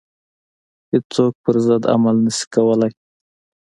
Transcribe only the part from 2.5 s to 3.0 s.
کولای.